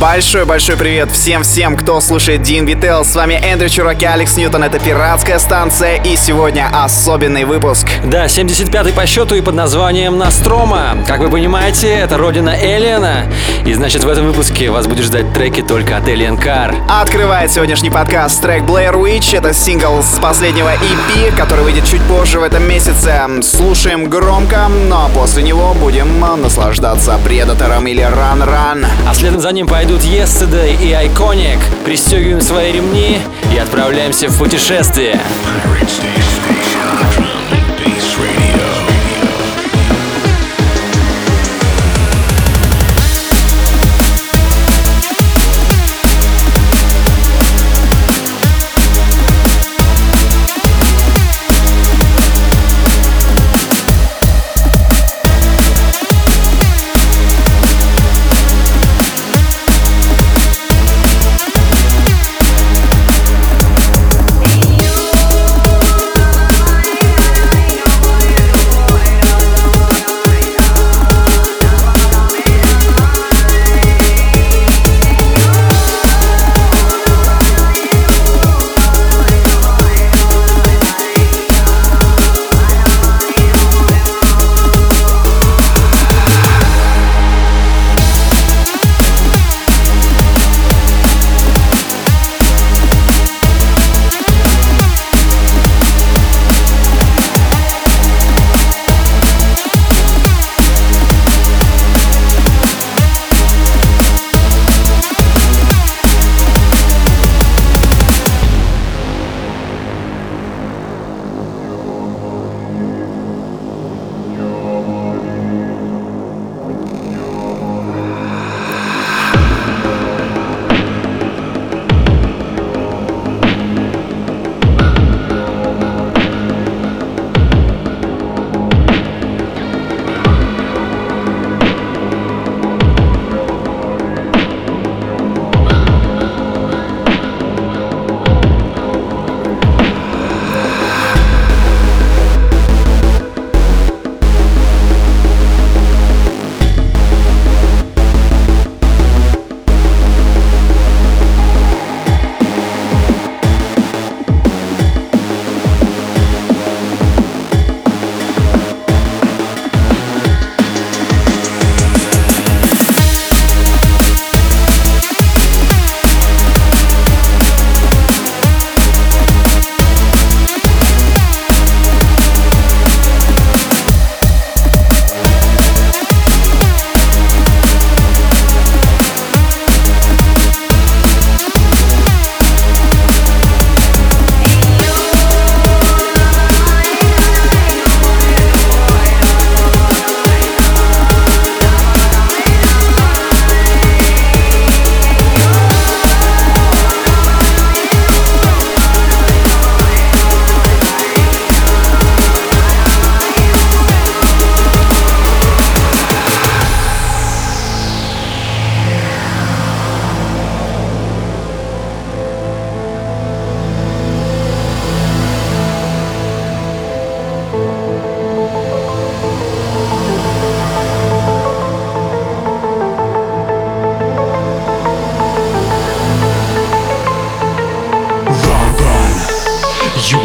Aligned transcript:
Большой-большой 0.00 0.76
привет 0.76 1.10
всем-всем, 1.10 1.76
кто 1.76 2.00
слушает 2.00 2.42
DNB 2.42 2.80
Tales. 2.80 3.02
С 3.02 3.16
вами 3.16 3.34
Эндрю 3.34 3.68
Чурак 3.68 4.00
и 4.00 4.04
Алекс 4.04 4.36
Ньютон. 4.36 4.62
Это 4.62 4.78
пиратская 4.78 5.40
станция 5.40 5.96
и 5.96 6.14
сегодня 6.14 6.70
особенный 6.72 7.44
выпуск. 7.44 7.88
Да, 8.04 8.26
75-й 8.26 8.92
по 8.92 9.06
счету 9.06 9.34
и 9.34 9.40
под 9.40 9.56
названием 9.56 10.16
Настрома. 10.16 10.98
Как 11.08 11.18
вы 11.18 11.28
понимаете, 11.28 11.88
это 11.88 12.16
родина 12.16 12.54
Элиана. 12.56 13.24
И 13.66 13.74
значит 13.74 14.04
в 14.04 14.08
этом 14.08 14.28
выпуске 14.28 14.70
вас 14.70 14.86
будет 14.86 15.04
ждать 15.04 15.32
треки 15.32 15.62
только 15.62 15.96
от 15.96 16.06
Alien 16.06 16.40
Car. 16.40 16.76
Открывает 16.88 17.50
сегодняшний 17.50 17.90
подкаст 17.90 18.40
трек 18.40 18.62
Blair 18.62 18.94
Witch. 18.94 19.36
Это 19.36 19.52
сингл 19.52 20.00
с 20.04 20.20
последнего 20.20 20.72
EP, 20.74 21.36
который 21.36 21.64
выйдет 21.64 21.84
чуть 21.86 22.02
позже 22.02 22.38
в 22.38 22.44
этом 22.44 22.62
месяце. 22.68 23.20
Слушаем 23.42 24.08
громко, 24.08 24.68
но 24.68 25.10
после 25.12 25.42
него 25.42 25.74
будем 25.74 26.20
наслаждаться 26.20 27.18
Предатором 27.24 27.84
или 27.88 28.04
Run 28.04 28.48
Run. 28.48 28.86
А 29.08 29.12
следом 29.12 29.40
за 29.40 29.50
ним 29.50 29.66
пойдет 29.66 29.87
идут 29.88 30.02
Yesterday 30.02 30.76
и 30.82 30.90
Iconic. 30.92 31.58
Пристегиваем 31.82 32.42
свои 32.42 32.72
ремни 32.72 33.18
и 33.54 33.56
отправляемся 33.56 34.28
в 34.28 34.38
путешествие. 34.38 35.18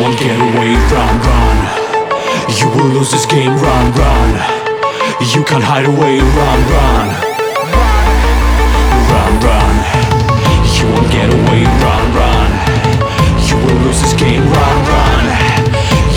won't 0.04 0.20
get 0.20 0.38
away, 0.38 0.76
run, 0.92 1.16
run. 1.24 1.58
You 2.60 2.68
will 2.76 2.92
lose 2.92 3.10
this 3.10 3.26
game, 3.26 3.56
run, 3.56 3.86
run. 3.94 4.32
You 5.32 5.46
can't 5.46 5.64
hide 5.64 5.86
away, 5.86 6.20
run, 6.20 6.60
run. 6.76 7.08
Run, 9.12 9.34
run. 9.48 9.76
You 10.76 10.84
won't 10.92 11.10
get 11.10 11.30
away, 11.32 11.64
run, 11.84 12.06
run. 12.20 12.52
You 13.48 13.56
will 13.64 13.80
lose 13.86 14.02
this 14.02 14.14
game, 14.20 14.44
run, 14.44 14.78
run. 14.92 15.24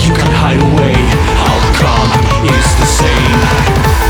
You 0.03 0.11
can't 0.19 0.35
hide 0.43 0.59
away, 0.69 0.95
outcome 1.47 2.11
is 2.43 2.67
the 2.81 2.87
same. 2.99 4.06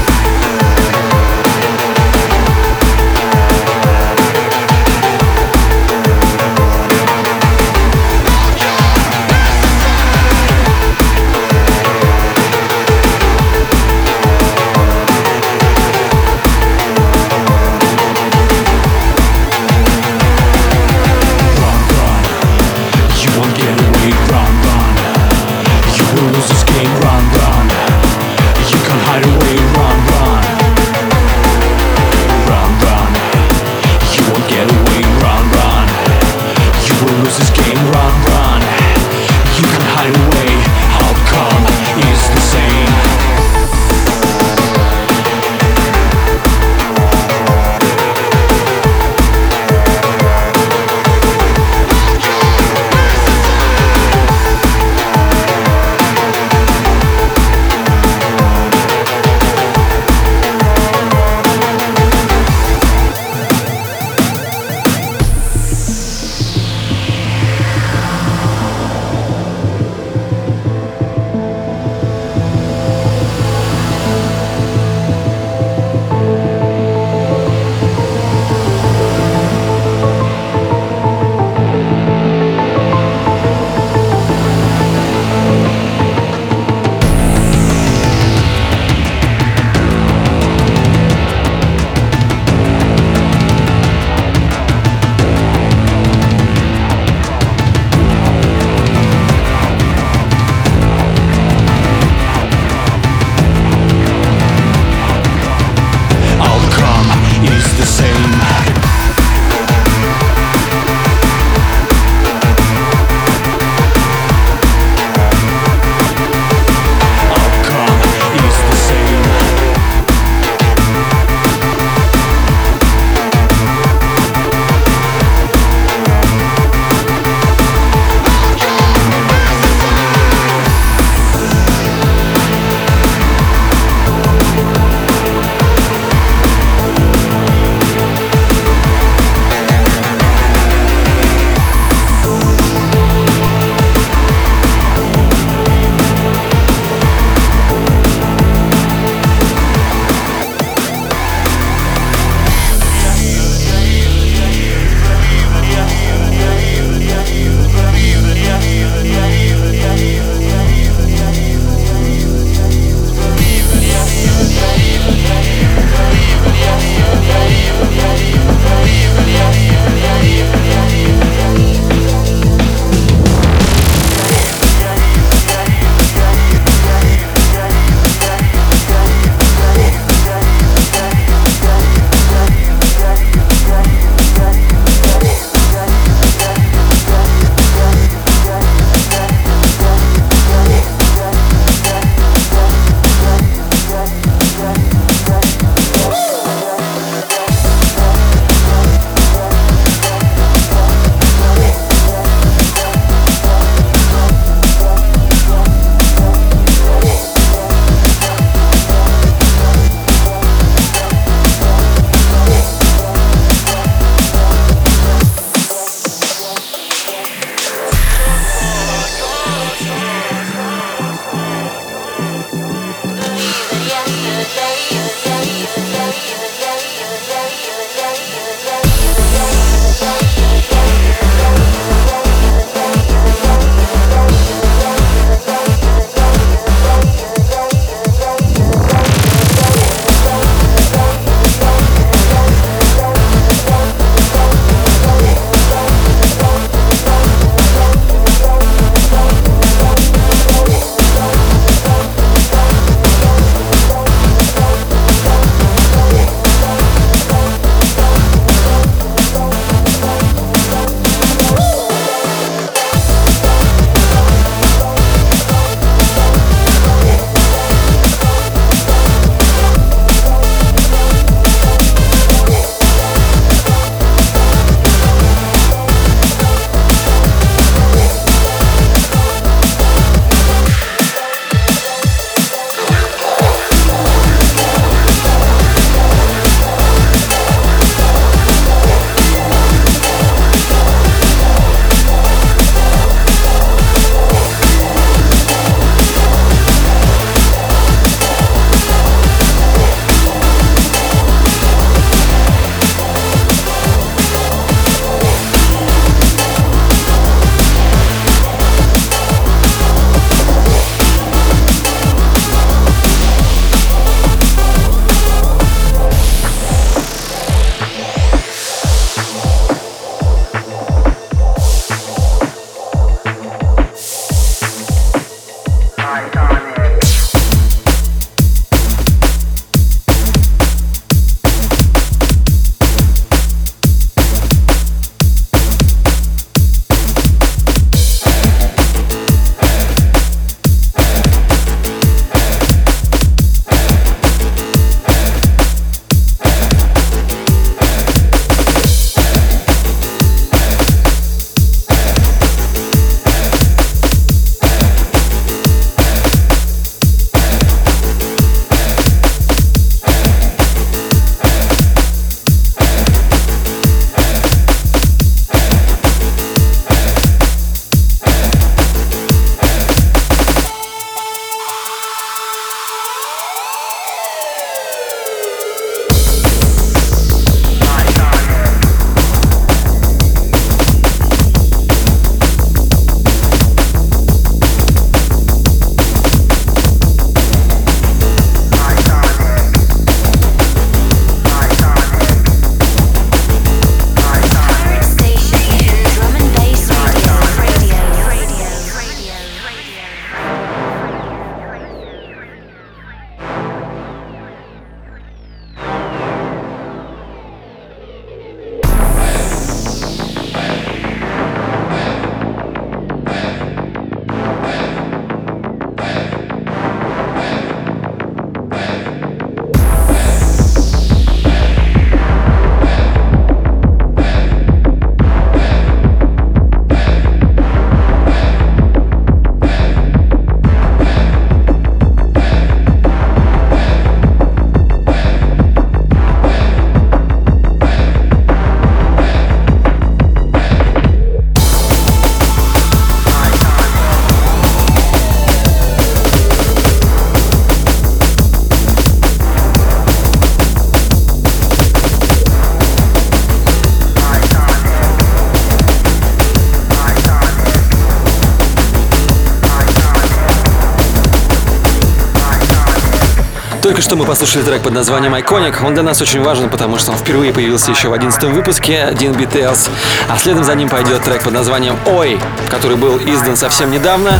Только 463.97 464.09
что 464.09 464.15
мы 464.15 464.25
послушали 464.25 464.61
трек 464.61 464.83
под 464.83 464.93
названием 464.93 465.33
Iconic. 465.33 465.83
Он 465.83 465.95
для 465.95 466.03
нас 466.03 466.21
очень 466.21 466.43
важен, 466.43 466.69
потому 466.69 466.99
что 466.99 467.13
он 467.13 467.17
впервые 467.17 467.51
появился 467.51 467.89
еще 467.89 468.09
в 468.09 468.13
11 468.13 468.43
выпуске 468.43 469.09
Dean 469.13 469.35
Beatles. 469.35 469.89
А 470.29 470.37
следом 470.37 470.63
за 470.63 470.75
ним 470.75 470.87
пойдет 470.87 471.23
трек 471.23 471.41
под 471.41 471.53
названием 471.53 471.97
Ой, 472.05 472.39
который 472.69 472.95
был 472.95 473.17
издан 473.17 473.57
совсем 473.57 473.89
недавно 473.89 474.39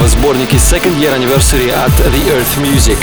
в 0.00 0.08
сборнике 0.08 0.56
Second 0.56 0.98
Year 0.98 1.16
Anniversary 1.16 1.70
от 1.70 1.92
The 1.92 2.34
Earth 2.34 2.60
Music. 2.60 2.98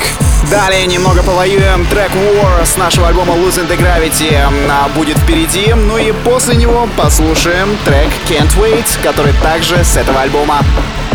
Далее 0.52 0.86
немного 0.86 1.24
повоюем. 1.24 1.86
Трек 1.86 2.12
War 2.12 2.66
с 2.66 2.76
нашего 2.76 3.08
альбома 3.08 3.36
Losing 3.36 3.70
the 3.70 3.78
Gravity 3.78 4.36
а, 4.70 4.90
будет 4.98 5.18
впереди. 5.18 5.74
Ну 5.74 5.98
и 5.98 6.12
после 6.12 6.58
него 6.58 6.90
послушаем 6.98 7.78
трек 7.86 8.10
Can't 8.28 8.54
Wait, 8.58 9.02
который 9.02 9.32
также 9.42 9.82
с 9.86 9.96
этого 9.96 10.20
альбома. 10.20 10.60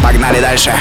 Погнали 0.03 0.41
дальше. 0.41 0.73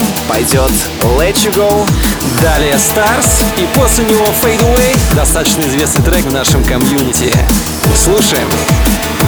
нам 0.00 0.08
пойдет 0.28 0.70
Let 1.02 1.34
You 1.34 1.52
Go. 1.54 1.88
Далее 2.42 2.74
Stars 2.74 3.42
и 3.56 3.66
после 3.78 4.04
него 4.04 4.24
Fade 4.42 4.60
Away, 4.60 5.14
достаточно 5.14 5.62
известный 5.62 6.04
трек 6.04 6.24
в 6.24 6.32
нашем 6.32 6.64
комьюнити. 6.64 7.32
Слушаем. 7.94 8.48
Слушаем. 8.50 9.19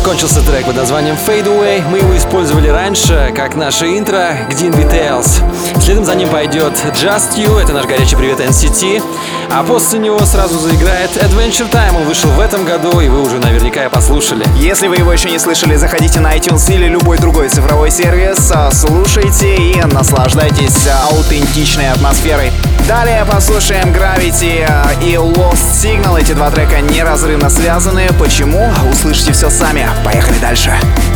Закончился 0.00 0.40
трек 0.40 0.64
под 0.64 0.76
названием 0.76 1.14
Fade 1.14 1.44
Away. 1.44 1.86
Мы 1.86 1.98
его 1.98 2.16
использовали 2.16 2.68
раньше, 2.68 3.34
как 3.36 3.54
наше 3.54 3.98
интро 3.98 4.34
DNB 4.48 4.90
Tales. 4.90 5.28
Следом 5.78 6.06
за 6.06 6.14
ним 6.14 6.30
пойдет 6.30 6.72
Just 6.94 7.36
You, 7.36 7.58
это 7.60 7.74
наш 7.74 7.84
горячий 7.84 8.16
привет 8.16 8.40
NCT. 8.40 9.02
А 9.50 9.62
после 9.62 9.98
него 9.98 10.18
сразу 10.20 10.58
заиграет 10.58 11.10
Adventure 11.18 11.70
Time. 11.70 11.98
Он 11.98 12.04
вышел 12.04 12.30
в 12.30 12.40
этом 12.40 12.64
году, 12.64 12.98
и 13.00 13.08
вы 13.08 13.20
уже 13.20 13.38
наверняка 13.40 13.90
послушали. 13.90 14.46
Если 14.56 14.88
вы 14.88 14.96
его 14.96 15.12
еще 15.12 15.30
не 15.30 15.38
слышали, 15.38 15.76
заходите 15.76 16.18
на 16.20 16.34
iTunes 16.34 16.72
или 16.72 16.86
любой 16.86 17.18
другой 17.18 17.50
цифровой 17.50 17.90
сервис, 17.90 18.50
а, 18.54 18.70
слушайте 18.70 19.54
и 19.54 19.82
наслаждайтесь 19.84 20.86
а, 20.86 21.08
аутентичной 21.10 21.90
атмосферой. 21.90 22.52
Далее 22.88 23.24
послушаем 23.24 23.92
Gravity 23.92 24.64
а, 24.68 24.92
и 25.02 25.14
Lost 25.14 25.82
Signal. 25.82 26.20
Эти 26.20 26.32
два 26.32 26.50
трека 26.50 26.80
неразрывно 26.80 27.48
связаны. 27.48 28.08
Почему? 28.18 28.72
Услышите 28.90 29.32
все 29.32 29.50
сами. 29.50 29.88
Поехали 30.04 30.38
дальше. 30.38 30.70
I 30.70 31.09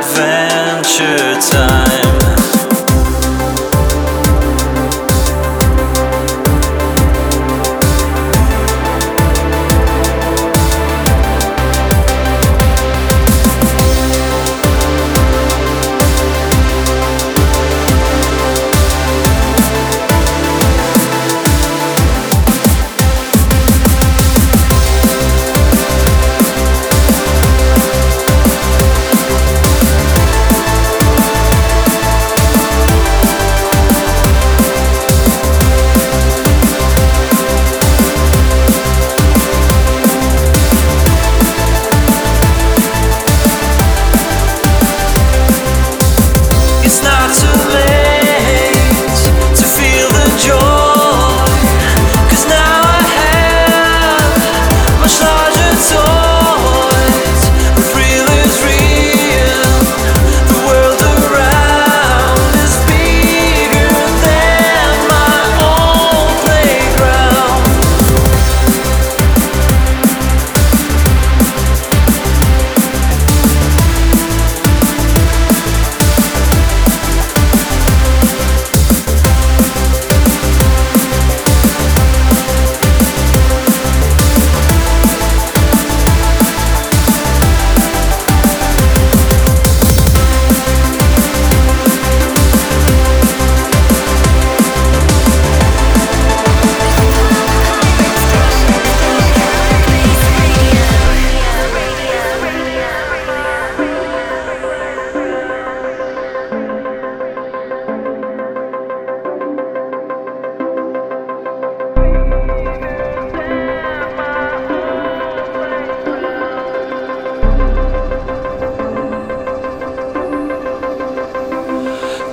adventure 0.00 1.34
time. 1.40 1.79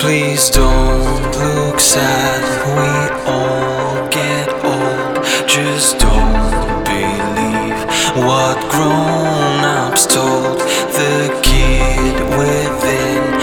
Please 0.07 0.49
don't 0.49 1.35
look 1.35 1.81
sad, 1.81 2.41
we 2.77 2.91
all 3.29 4.07
get 4.07 4.47
old. 4.63 5.25
Just 5.45 5.99
don't 5.99 6.85
believe 6.85 7.75
what 8.25 8.57
grown 8.71 9.65
ups 9.65 10.05
told. 10.05 10.59
The 10.95 11.37
kid 11.43 12.15
within 12.39 13.33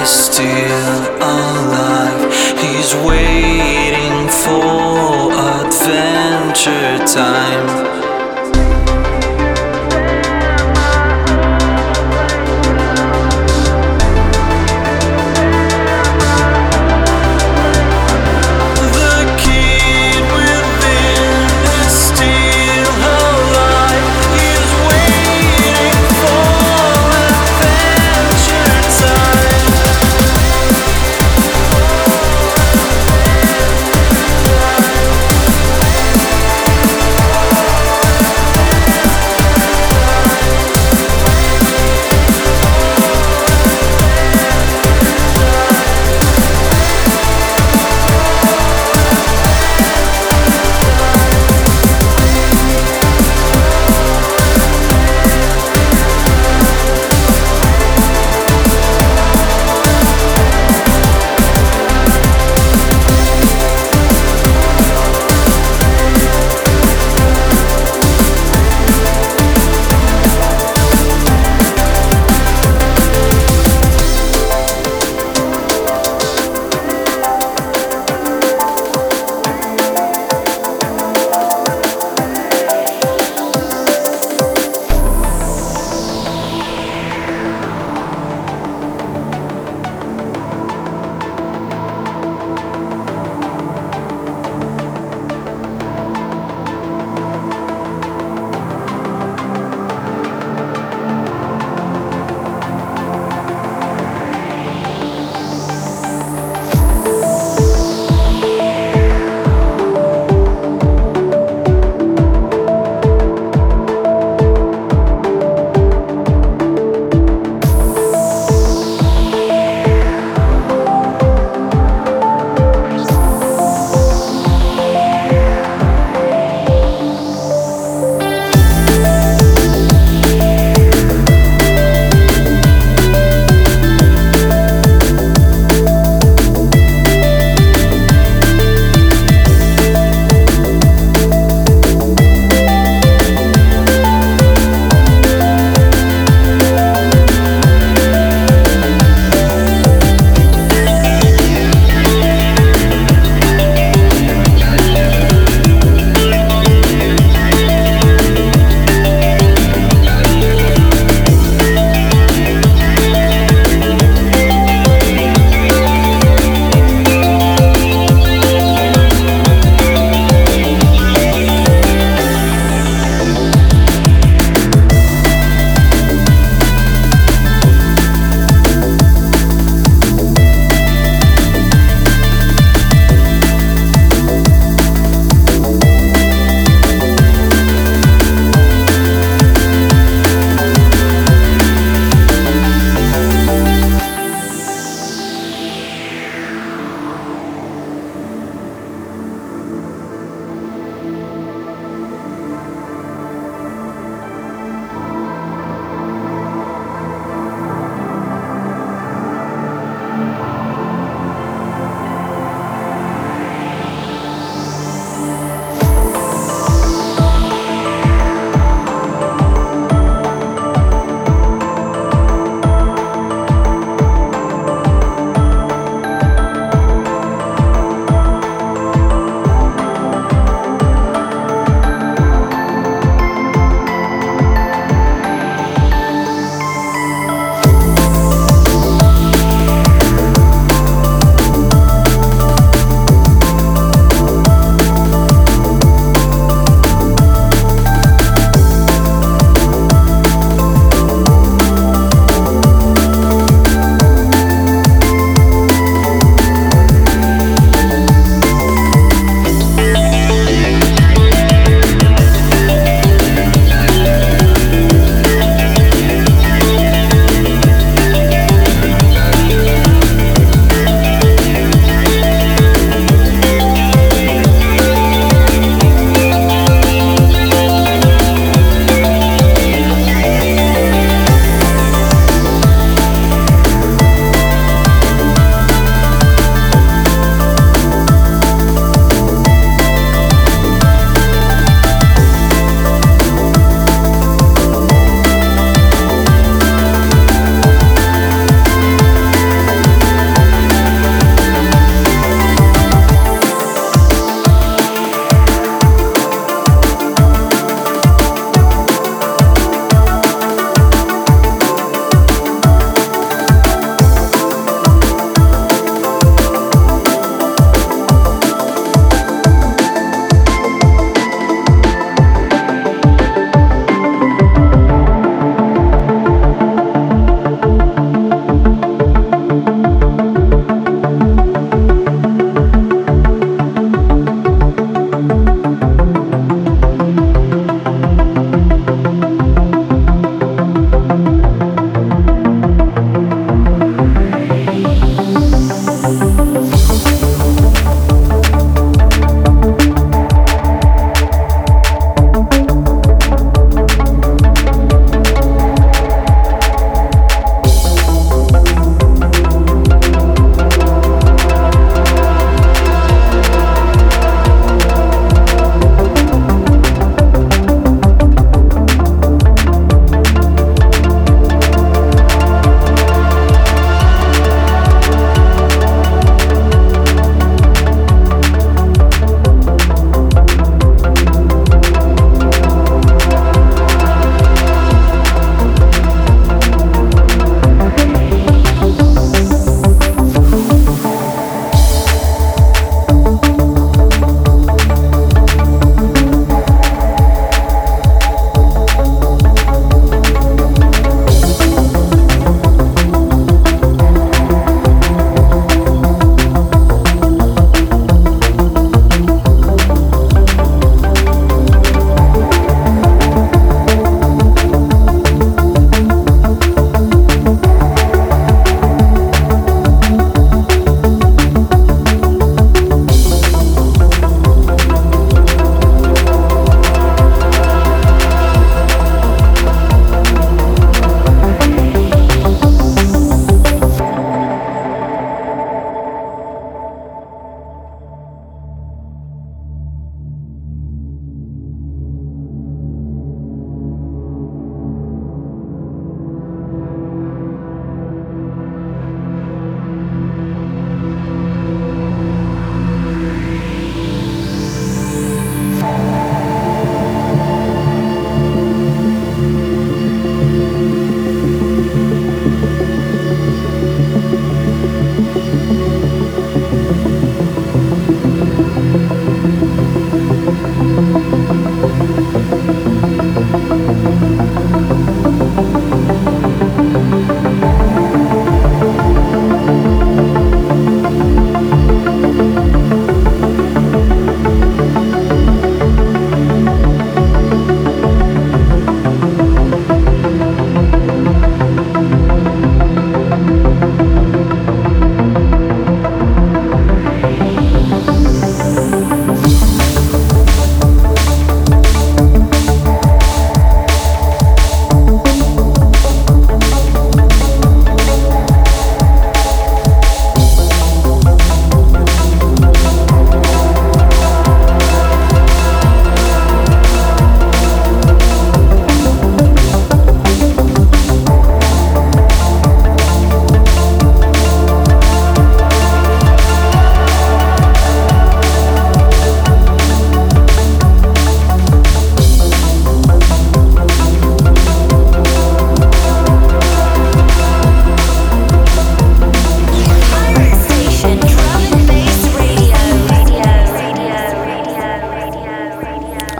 is 0.00 0.08
still 0.08 0.98
alive. 1.20 2.32
He's 2.56 2.94
waiting 3.04 4.26
for 4.30 5.30
adventure 5.60 7.04
time. 7.06 7.83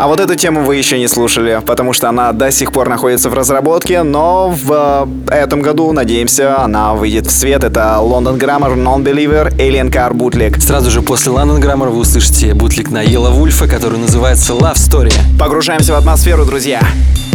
А 0.04 0.06
вот 0.06 0.20
эту 0.20 0.34
тему 0.34 0.64
вы 0.64 0.76
еще 0.76 0.98
не 0.98 1.08
слушали, 1.08 1.62
потому 1.64 1.94
что 1.94 2.10
она 2.10 2.32
до 2.32 2.50
сих 2.50 2.72
пор 2.72 2.90
находится 2.90 3.30
в 3.30 3.32
разработке, 3.32 4.02
но 4.02 4.50
в 4.50 5.08
э, 5.30 5.34
этом 5.34 5.62
году, 5.62 5.92
надеемся, 5.92 6.60
она 6.60 6.92
выйдет 6.92 7.26
в 7.26 7.30
свет. 7.30 7.64
Это 7.64 7.96
London 8.02 8.38
Grammar, 8.38 8.76
Non-Believer, 8.76 9.56
Alien 9.56 9.90
Car 9.90 10.12
Bootleg. 10.12 10.60
Сразу 10.60 10.90
же 10.90 11.00
после 11.00 11.32
London 11.32 11.58
Grammar 11.58 11.88
вы 11.88 12.00
услышите 12.00 12.52
бутлик 12.52 12.90
на 12.90 13.00
Ела 13.00 13.30
Вульфа, 13.30 13.66
который 13.66 13.98
называется 13.98 14.52
Love 14.52 14.74
Story. 14.74 15.14
Погружаемся 15.38 15.94
в 15.94 15.96
атмосферу, 15.96 16.44
друзья. 16.44 16.80
Друзья. 16.80 17.33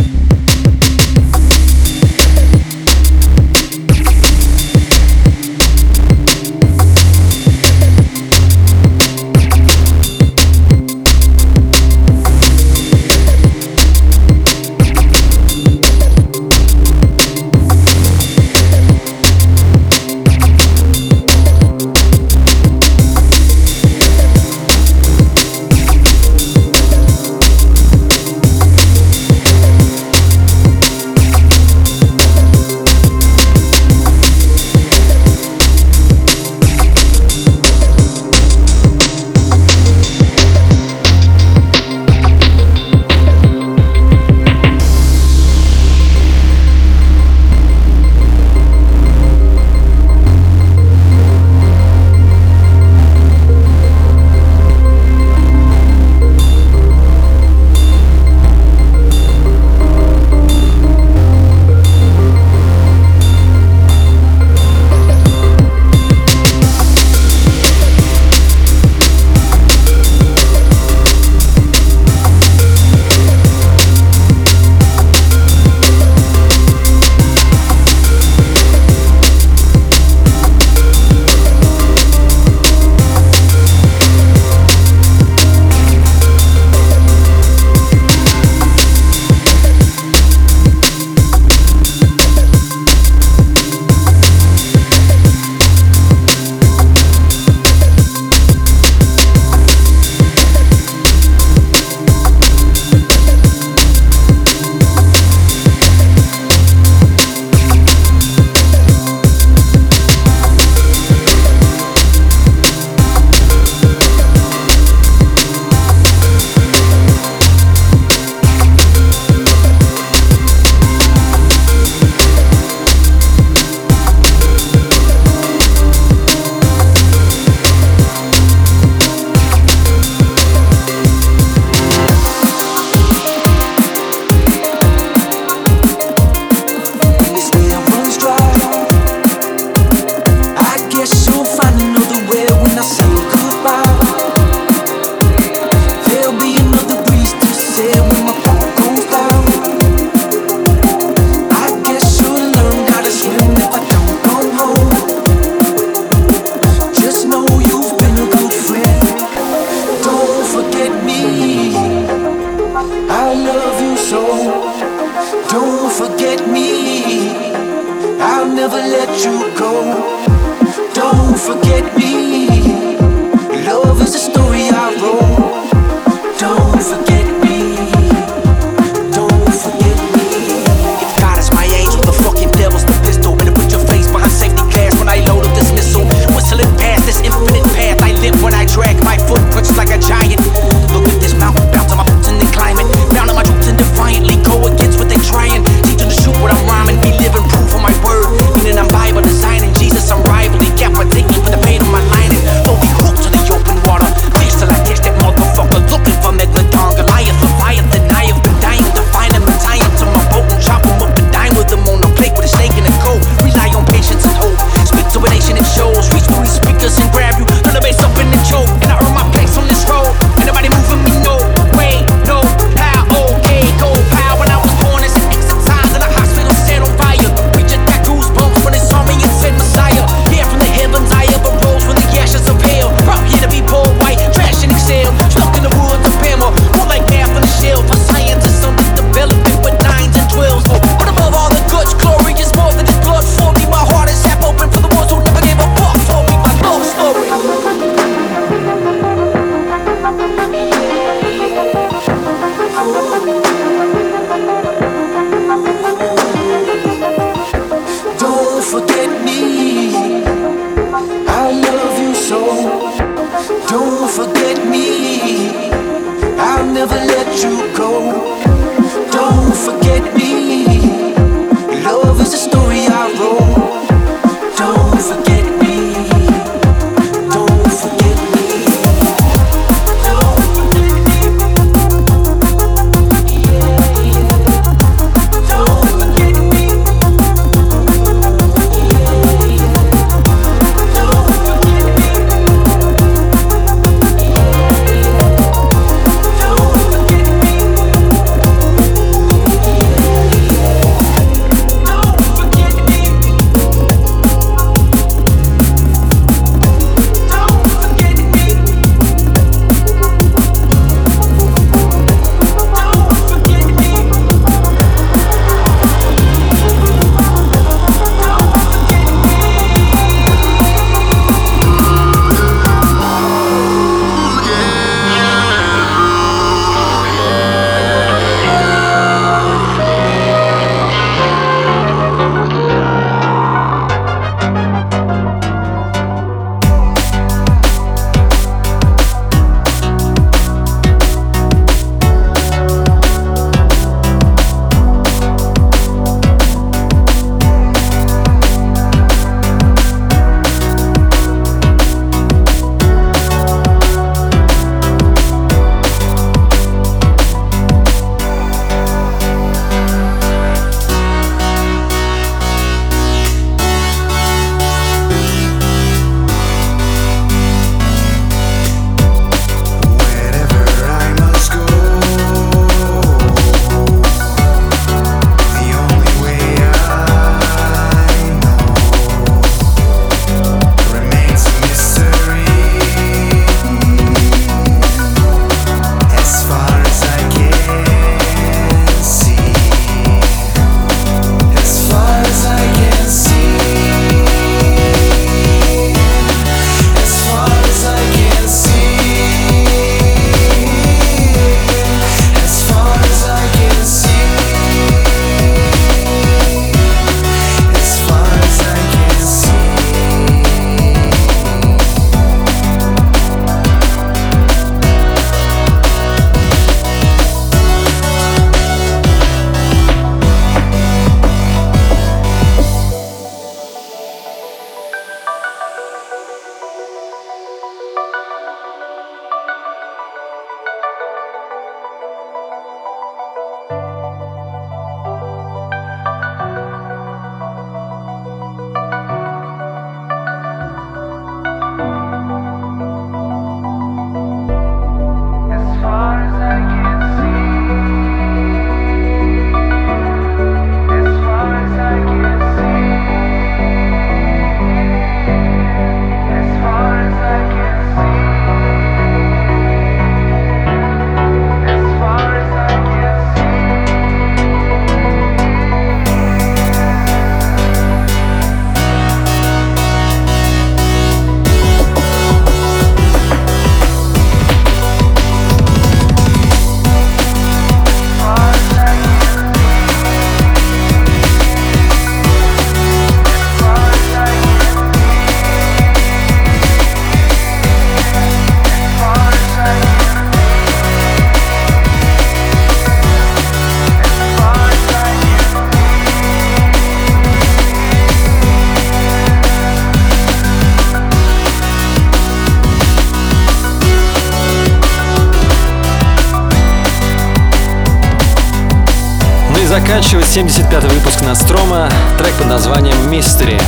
75 510.30 510.84
выпуск 510.94 511.22
Настрома, 511.22 511.90
трек 512.20 512.36
под 512.36 512.46
названием 512.46 513.10
"Мистери". 513.10 513.60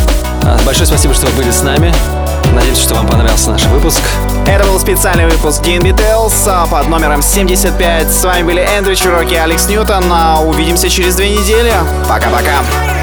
А, 0.43 0.59
большое 0.64 0.86
спасибо, 0.86 1.12
что 1.16 1.26
вы 1.26 1.38
были 1.38 1.49
с 1.49 1.64
нами. 1.64 1.91
Надеюсь, 2.53 2.78
что 2.78 2.93
вам 2.93 3.07
понравился 3.07 3.49
наш 3.49 3.66
выпуск. 3.66 3.99
Это 4.45 4.68
был 4.68 4.80
специальный 4.80 5.26
выпуск 5.26 5.64
Гинби 5.64 5.89
Tales 5.89 6.34
а, 6.45 6.68
под 6.68 6.88
номером 6.88 7.24
75. 7.24 8.12
С 8.12 8.24
вами 8.24 8.43
были 8.43 8.62
Эндрю 8.62 8.95
Чуроки 8.95 9.34
и 9.34 9.38
Алекс 9.38 9.68
Ньютон. 9.70 10.03
А, 10.12 10.39
увидимся 10.39 10.88
через 10.88 11.16
две 11.16 11.32
недели. 11.32 11.74
Пока-пока. 12.07 13.01